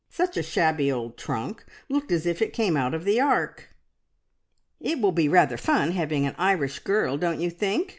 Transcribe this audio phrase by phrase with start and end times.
[0.09, 1.63] Such a shabby old trunk!
[1.87, 3.67] Looked as if it came out of the Ark."
[4.79, 7.89] "It will be rather fun having an Irish girl, don't you think?"